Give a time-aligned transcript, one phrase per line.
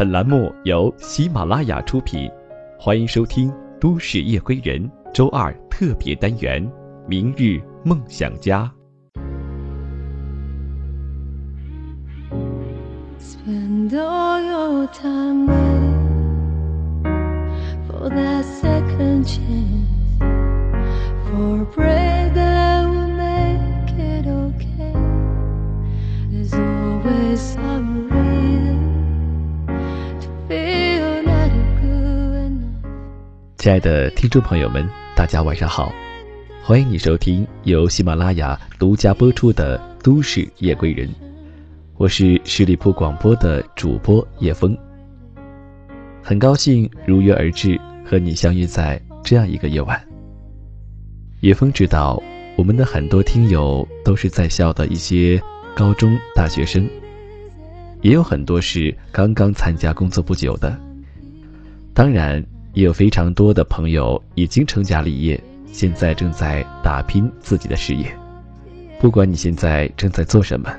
[0.00, 2.26] 本栏目由喜马拉雅出品，
[2.78, 6.66] 欢迎收听《都市夜归人》周二特别单元
[7.06, 8.64] 《明日梦想家》。
[33.60, 35.92] 亲爱的听众朋友们，大家晚上好，
[36.62, 41.06] 欢迎你收听由喜马拉雅独家播出的《都市夜归人》，
[41.98, 44.74] 我是十里铺广播的主播叶枫。
[46.22, 50.02] 很高兴如约而至，和你相遇在这样一个夜晚。
[51.40, 52.18] 叶枫知道，
[52.56, 55.38] 我们的很多听友都是在校的一些
[55.76, 56.88] 高中大学生，
[58.00, 60.74] 也有很多是刚刚参加工作不久的，
[61.92, 62.42] 当然。
[62.72, 68.16] 也有非常多的朋友已经成家立业，现在正在打拼自己的事业。
[69.00, 70.72] 不管你现在正在做什么，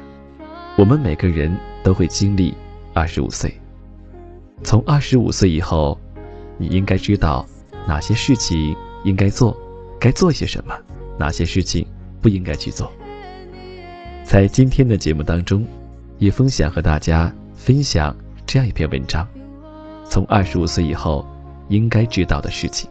[0.78, 2.54] 我们每个人都会经历
[2.94, 3.54] 二十五岁。
[4.64, 6.00] 从二十五岁以后，
[6.58, 7.46] 你应该知道
[7.88, 9.58] 哪些事情应该做，
[10.00, 10.74] 该做些什么，
[11.18, 11.86] 哪些事情
[12.22, 12.90] 不应该去做。
[14.24, 15.66] 在今天的节目当中，
[16.20, 19.28] 叶峰想和大家分享这样一篇文章：
[20.08, 21.26] 从二十五岁以后。
[21.72, 22.90] 应该知道的事情。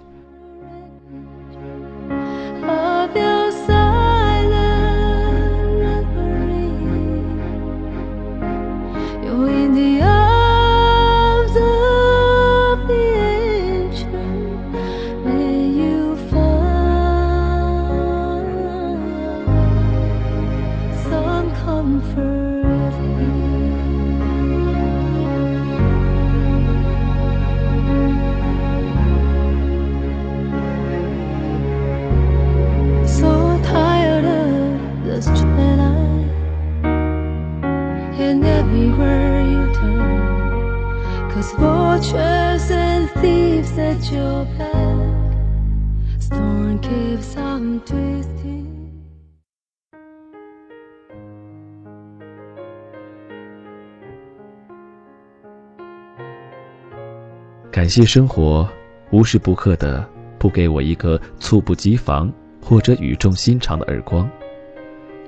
[57.73, 58.69] 感谢生活
[59.11, 60.07] 无时不刻的
[60.39, 62.31] 不给我一个猝不及防
[62.63, 64.29] 或者语重心长的耳光，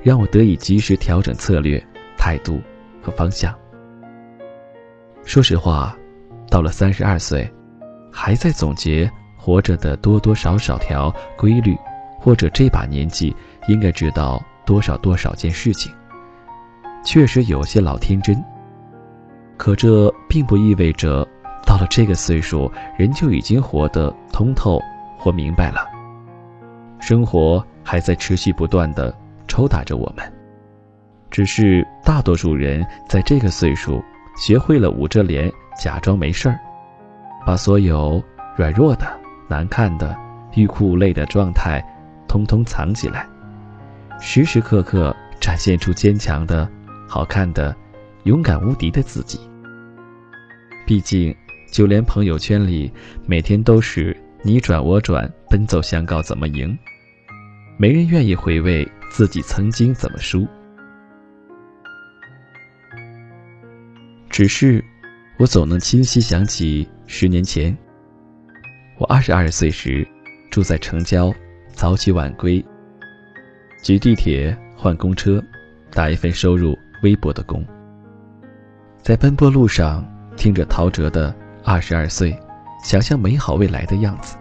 [0.02, 1.82] 让我得以及时调整策略、
[2.18, 2.60] 态度
[3.00, 3.58] 和方向。
[5.24, 5.96] 说实话，
[6.52, 7.50] 到了三十二岁，
[8.12, 11.74] 还在总结活着的多多少少条规律，
[12.20, 13.34] 或者这把年纪
[13.68, 15.90] 应该知道多少多少件事情，
[17.02, 18.36] 确实有些老天真。
[19.56, 21.26] 可这并不意味着。
[21.64, 24.78] 到了这个岁数，人就已经活得通透
[25.16, 25.88] 或明白了。
[26.98, 29.14] 生活还在持续不断的
[29.46, 30.30] 抽打着我们，
[31.30, 34.02] 只是大多数人在这个岁数
[34.37, 36.59] 学会了捂着脸假装没事儿，
[37.47, 38.22] 把所有
[38.56, 39.06] 软弱的、
[39.48, 40.16] 难看的、
[40.54, 41.84] 欲哭无泪的状态
[42.26, 43.26] 通通藏起来，
[44.20, 46.69] 时时刻刻展现出坚强的、
[47.09, 47.75] 好看的、
[48.25, 49.38] 勇敢无敌的自己。
[50.87, 51.34] 毕竟。
[51.72, 52.93] 就连朋友圈里，
[53.25, 56.78] 每天都是你转我转，奔走相告怎么赢，
[57.78, 60.47] 没人愿意回味自己曾经怎么输。
[64.32, 64.82] 只是，
[65.37, 67.76] 我总能清晰想起十年前，
[68.97, 70.09] 我二十二岁时，
[70.50, 71.31] 住在城郊，
[71.75, 72.65] 早起晚归，
[73.82, 75.38] 挤地铁换公车，
[75.91, 77.62] 打一份收入微薄的工，
[79.03, 80.03] 在奔波路上
[80.34, 81.34] 听着陶喆的。
[81.64, 82.37] 二十二岁，
[82.82, 84.37] 想象美好未来的样子，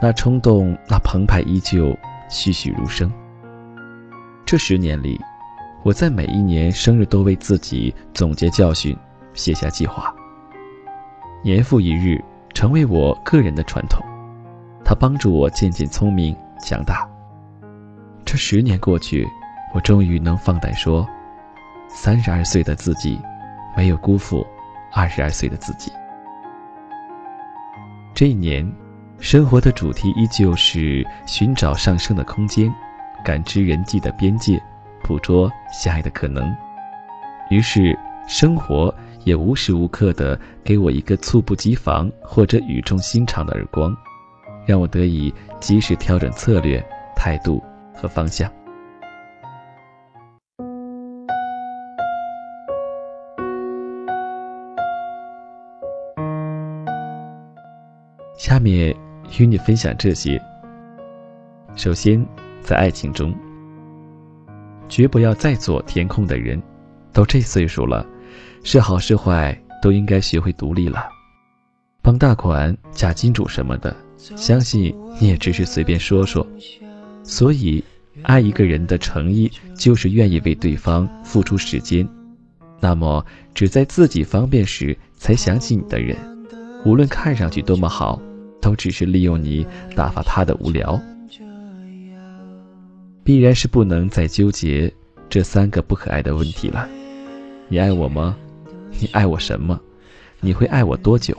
[0.00, 1.94] 那冲动，那澎湃依旧，
[2.30, 3.12] 栩栩如生。
[4.46, 5.20] 这十年里，
[5.84, 8.96] 我在每一年生日都为自己总结教训，
[9.34, 10.14] 写下计划。
[11.42, 12.22] 年复一日，
[12.54, 14.00] 成为我个人的传统。
[14.84, 17.08] 它帮助我渐渐聪明强大。
[18.24, 19.26] 这十年过去，
[19.74, 21.06] 我终于能放胆说，
[21.88, 23.18] 三十二岁的自己，
[23.76, 24.46] 没有辜负。
[24.94, 25.90] 二十二岁的自己，
[28.14, 28.70] 这一年，
[29.18, 32.70] 生活的主题依旧是寻找上升的空间，
[33.24, 34.62] 感知人际的边界，
[35.02, 36.54] 捕捉相爱的可能。
[37.50, 38.94] 于是生活
[39.24, 43.94] 也无时无刻的给我一个猝不及防或者语重心长的耳光
[44.64, 46.82] 让我得以及时调整策略
[47.14, 47.62] 态度
[47.94, 48.50] 和方向。
[58.42, 58.94] 下面
[59.38, 60.40] 与你分享这些。
[61.76, 62.24] 首先
[62.60, 63.34] 在爱情中
[64.92, 66.62] 绝不要再做填空的人。
[67.14, 68.04] 都这岁数了，
[68.62, 71.08] 是好是坏都应该学会独立了。
[72.02, 76.46] 傍大款、嫁金主什么的，相信你也只是随便说说。
[77.22, 77.82] 所以，
[78.20, 82.06] 爱一个人的诚意就是愿意为对方付出时间。
[82.78, 83.24] 那么，
[83.54, 86.14] 只在自己方便时才想起你的人，
[86.84, 88.20] 无论看上去多么好，
[88.60, 89.66] 都只是利用你
[89.96, 91.00] 打发他的无聊。
[93.24, 94.92] 必然是不能再纠结
[95.28, 96.88] 这三个不可爱的问题了。
[97.68, 98.36] 你爱我吗？
[98.98, 99.80] 你爱我什么？
[100.40, 101.36] 你会爱我多久？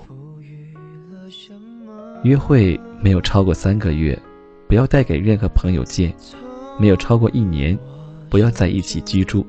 [2.24, 4.18] 约会没有超过三个月，
[4.68, 6.10] 不要带给任何朋友见；
[6.80, 7.78] 没有超过一年，
[8.30, 9.46] 不要在一起居住。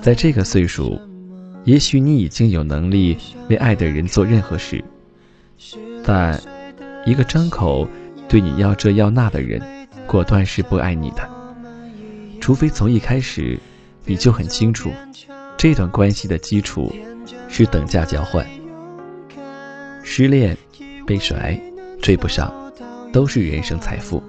[0.00, 1.00] 在这个岁数，
[1.64, 3.16] 也许你已经有能力
[3.50, 4.84] 为爱的人做任何事，
[6.04, 6.40] 但
[7.04, 7.88] 一个张口
[8.28, 9.60] 对你要这要那的人，
[10.06, 11.28] 果断是不爱你的。
[12.40, 13.58] 除非从一开始，
[14.04, 14.90] 你就很清楚，
[15.56, 16.94] 这段关系的基础
[17.48, 18.46] 是等价交换。
[20.02, 20.56] 失恋、
[21.06, 21.60] 被甩、
[22.00, 22.54] 追不上，
[23.12, 24.22] 都是人生财富。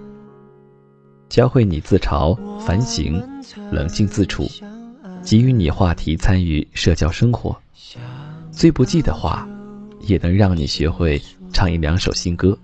[1.30, 3.22] 教会你自嘲、反省、
[3.72, 4.50] 冷静自处，
[5.24, 7.56] 给予你话题参与社交生活。
[8.52, 9.48] 最不济的话，
[10.00, 11.22] 也能让你学会
[11.54, 12.58] 唱一两首新歌。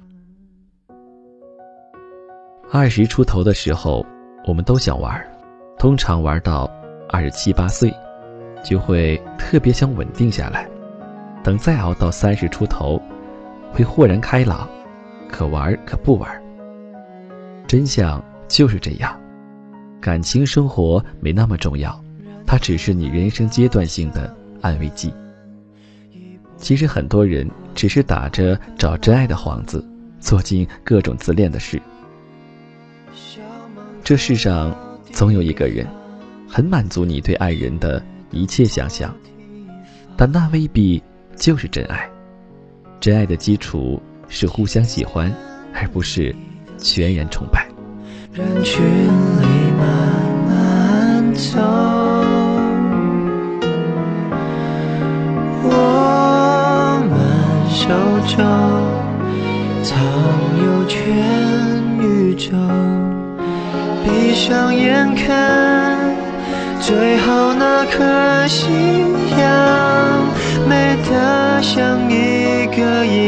[2.76, 4.04] 二十出头的时候，
[4.48, 5.24] 我们都想玩，
[5.78, 6.68] 通常玩到
[7.08, 7.94] 二十七八岁，
[8.66, 10.68] 就会特别想稳定下来。
[11.44, 13.00] 等再熬到三十出头，
[13.72, 14.68] 会豁然开朗，
[15.30, 16.28] 可玩可不玩。
[17.68, 19.16] 真相就是这样，
[20.02, 22.04] 感情生活没那么重要，
[22.44, 25.14] 它只是你人生阶段性的安慰剂。
[26.58, 29.88] 其实很多人只是打着找真爱的幌子，
[30.20, 31.80] 做尽各种自恋的事。
[34.04, 34.76] 这世上
[35.12, 35.88] 总有一个人，
[36.48, 39.16] 很满足你对爱人的一切想象，
[40.18, 41.02] 但那未必。
[41.36, 42.08] 就是真爱，
[43.00, 45.34] 真爱的基础是互相喜欢，
[45.74, 46.34] 而不是
[46.78, 47.68] 全然崇拜。
[48.32, 49.72] 人群里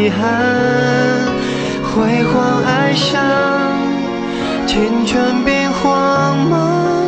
[0.06, 0.22] 遗憾，
[1.84, 3.19] 辉煌爱上
[4.68, 6.56] 青春兵荒马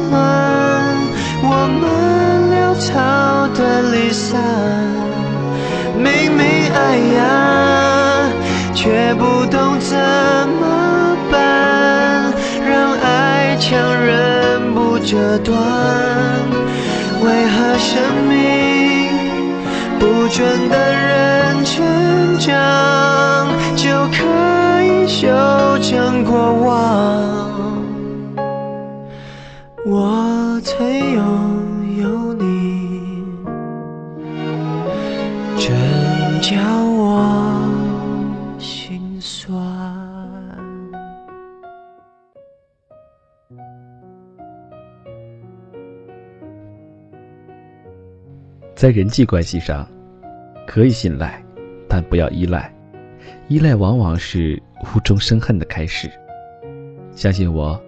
[0.09, 0.97] 乱，
[1.43, 1.45] 我
[1.79, 1.85] 们
[2.49, 2.89] 潦草
[3.53, 4.41] 的离散，
[5.95, 6.41] 明明
[6.73, 8.31] 爱呀，
[8.73, 9.95] 却不懂怎
[10.59, 12.33] 么办，
[12.67, 15.55] 让爱强忍不折断，
[17.21, 18.66] 为何生命？
[20.27, 23.47] 不准的人成长，
[23.77, 25.25] 就可以修
[25.81, 27.81] 正过往。
[29.85, 33.23] 我曾拥有你，
[35.57, 35.73] 真
[36.41, 37.63] 叫我
[38.59, 39.55] 心酸。
[48.75, 49.87] 在人际关系上，
[50.77, 51.43] 可以信赖，
[51.89, 52.71] 但不要依赖。
[53.47, 56.07] 依赖往往是无中生恨的开始。
[57.13, 57.83] 相信我，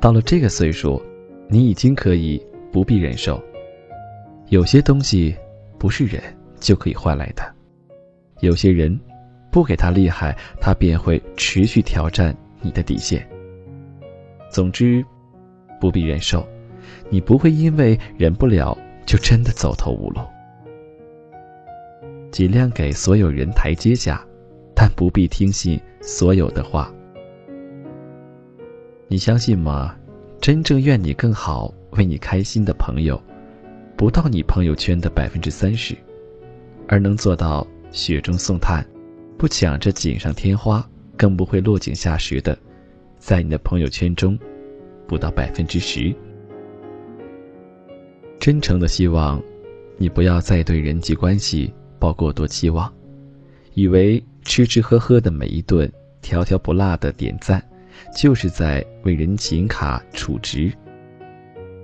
[0.00, 1.02] 到了这个岁数，
[1.46, 3.38] 你已经可以不必忍受。
[4.48, 5.36] 有些东西
[5.78, 6.22] 不是忍
[6.58, 7.42] 就可以换来的。
[8.40, 8.98] 有些人，
[9.50, 13.28] 不给他厉害，他便会持续挑战你的底线。
[14.48, 15.04] 总之，
[15.78, 16.48] 不必忍受，
[17.10, 18.74] 你不会因为忍不了。
[19.04, 20.20] 就真的走投无路。
[22.32, 24.26] 尽量给所有人台阶下，
[24.74, 26.92] 但不必听信所有的话。
[29.06, 29.94] 你相信吗？
[30.40, 33.22] 真正愿你更好、为你开心的朋友，
[33.98, 35.94] 不到你朋友圈的百分之三十；
[36.88, 38.84] 而能做到雪中送炭，
[39.36, 40.84] 不抢着锦上添花，
[41.18, 42.58] 更不会落井下石的，
[43.18, 44.38] 在你的朋友圈中，
[45.06, 46.12] 不到百分之十。
[48.40, 49.40] 真诚的希望，
[49.98, 51.72] 你不要再对人际关系
[52.02, 52.92] 抱过多期望，
[53.74, 55.88] 以为吃吃喝喝的每一顿
[56.20, 57.62] 条条不落的点赞，
[58.12, 60.72] 就是在为人情卡储值。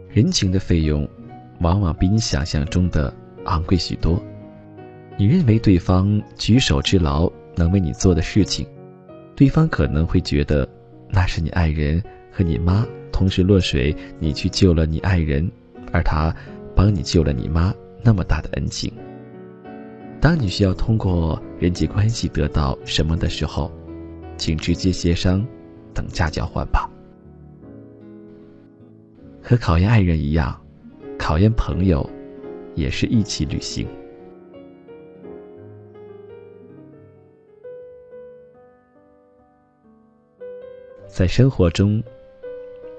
[0.08, 1.08] 人情的费用，
[1.60, 4.20] 往往比你想象中的昂贵许多。
[5.16, 8.66] 你认为对方举手之劳能为你做的事情，
[9.36, 10.68] 对方可能会觉得
[11.10, 15.48] 那是你爱人和你妈同时落水，你去救了你爱人，
[15.92, 16.34] 而他
[16.74, 17.72] 帮你救了你妈，
[18.02, 18.92] 那么大的恩情。
[20.20, 23.70] 当你需要通过人际关系得到什么的时候，
[24.36, 25.46] 请直接协商，
[25.94, 26.90] 等价交换吧。
[29.40, 30.60] 和考验爱人一样，
[31.16, 32.08] 考验朋友，
[32.74, 33.86] 也是一起旅行。
[41.06, 42.02] 在生活中，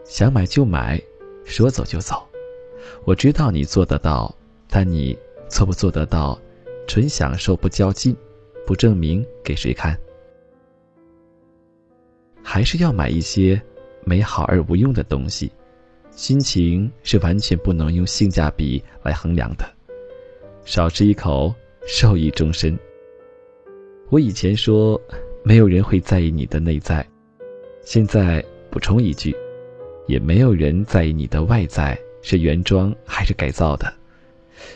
[0.04, 1.02] 想买就买，
[1.44, 2.26] 说走就走。
[3.06, 4.34] 我知道你做得到，
[4.70, 5.18] 但你
[5.50, 6.40] 做不做得到？
[6.89, 8.17] 纯享受不较劲，
[8.65, 9.96] 不证明给谁看？
[12.41, 13.62] 还是要买一些
[14.03, 15.51] 美好而无用的东西。
[16.10, 19.63] 心情是完全不能用性价比来衡量的。
[20.65, 21.53] 少吃一口，
[21.86, 22.75] 受益终身。
[24.10, 25.00] 我以前说，
[25.43, 27.08] 没有人会在意你的内在，
[27.84, 29.36] 现在补充一句，
[30.08, 33.99] 也没有人在意你的外在是原装还是改造的。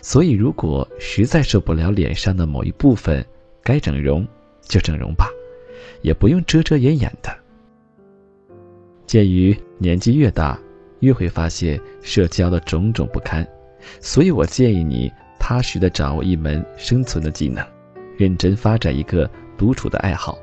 [0.01, 3.25] 所以，如果实在受不了脸上的某一部分，
[3.61, 4.27] 该整容
[4.61, 5.29] 就整容吧，
[6.01, 7.33] 也不用遮遮掩掩的。
[9.05, 10.59] 鉴于年纪越大，
[10.99, 13.47] 越会发现社交的种种不堪，
[13.99, 17.65] 所以我建议你踏实的掌握一门生存的技能，
[18.17, 20.37] 认真发展一个独处的爱好。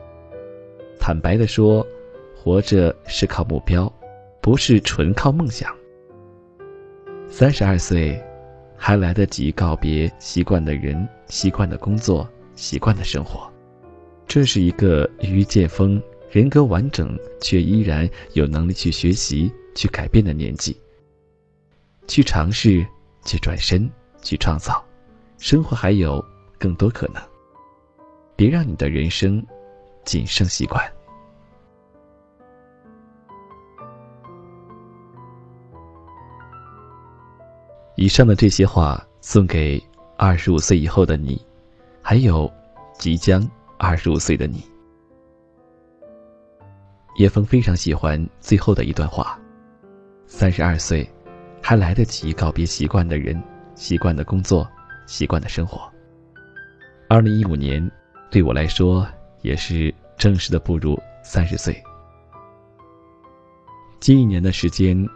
[0.99, 1.87] 坦白的说，
[2.37, 3.93] 活着是靠目标，
[4.41, 5.75] 不是纯靠梦想。
[7.29, 8.23] 三十二岁。
[8.83, 13.47] 还来得及告别习惯的人、习惯的工作、习惯的生活，
[14.27, 20.75] 这是一个于剑锋、人格完整却依然有能力去学习、去改变的年纪。
[22.09, 22.85] 去尝试，
[23.23, 23.89] 去转身，
[24.23, 24.83] 去创造，
[25.37, 26.25] 生活还有
[26.59, 27.23] 更多可能。
[28.35, 29.45] 别让你的人生
[30.07, 30.91] 仅剩习惯。
[38.01, 39.79] 以上的这些话送给
[40.17, 41.39] 二十五岁以后的你，
[42.01, 42.51] 还有
[42.99, 44.65] 即将二十五岁的你。
[47.17, 49.39] 叶枫非常喜欢最后的一段话：
[50.25, 51.07] 三十二岁，
[51.61, 53.39] 还来得及告别习惯的人、
[53.75, 54.67] 习惯的工作、
[55.05, 55.83] 习惯的生活。
[57.07, 57.87] 二零一五年
[58.31, 59.07] 对我来说
[59.43, 61.77] 也是正式的步入三十岁。
[64.01, 65.07] 近一年的时间，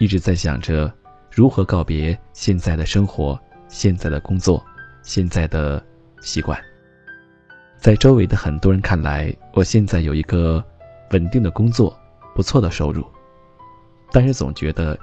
[0.00, 0.92] 一直在想着。
[1.34, 4.62] 如何告别现在的生活、现在的工作、
[5.02, 5.82] 现在的
[6.20, 6.60] 习惯？
[7.78, 10.62] 在周围的很多人看来，我现在有一个
[11.12, 11.98] 稳定的工作、
[12.34, 13.02] 不错的收入，
[14.10, 14.96] 但是总觉得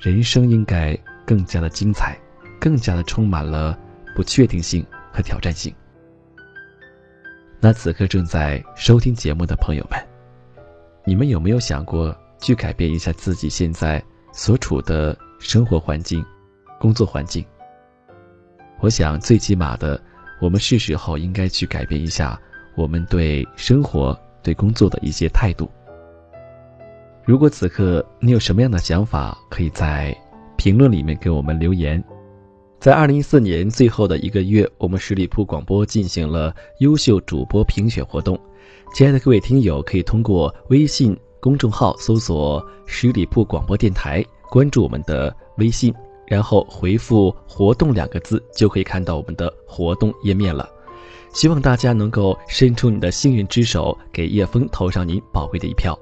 [0.00, 2.18] 人生应该更加的精彩，
[2.60, 3.78] 更加的充满了
[4.16, 5.72] 不确定性和挑战性。
[7.60, 10.04] 那此刻正在收听节目的朋友们，
[11.04, 14.02] 你们有没有想过去改变一下自己现在
[14.32, 15.16] 所处的？
[15.38, 16.24] 生活环境，
[16.80, 17.44] 工作环境。
[18.80, 20.00] 我想，最起码的，
[20.40, 22.38] 我们是时候应该去改变一下
[22.74, 25.70] 我们对生活、对工作的一些态度。
[27.24, 30.16] 如果此刻你有什么样的想法，可以在
[30.56, 32.02] 评论里面给我们留言。
[32.78, 38.38] 在二零一四年最后的一个月，我们十里铺广播进行了优秀主播评选活动。
[38.94, 44.24] 亲爱的各位听友，可以通过微信公众号搜索“十里铺广播电台”。
[44.50, 45.94] 关注我们的微信，
[46.26, 50.68] 然后回复“活动”两个字，就可以看到我们的活动页面了。
[51.32, 55.98] 希望大家能够伸出你的幸运之手，给叶枫投上您宝贵的一票。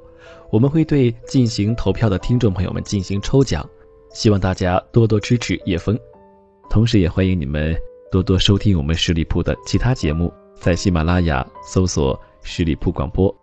[0.51, 3.69] 我们会对进行投票的听众朋友们进行抽奖，
[4.13, 5.99] 希望大家多多支持叶枫。
[6.71, 7.77] 同时，也欢迎你们
[8.13, 13.35] 多多收听我们十里铺的其他节目，在喜马拉雅搜索“十里铺广播”，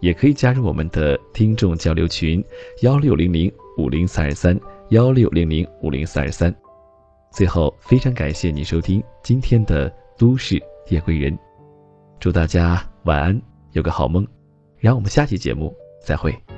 [0.00, 2.44] 也可以加入我们的听众交流群：
[2.82, 3.52] 幺六零零。
[3.78, 4.58] 五零三二三
[4.90, 6.54] 幺六零零五零三二三，
[7.30, 11.38] 最后非常感谢您收听今天的都市夜归人，
[12.18, 13.40] 祝大家晚安，
[13.72, 14.26] 有个好梦，
[14.78, 15.72] 让我们下期节目
[16.04, 16.57] 再会。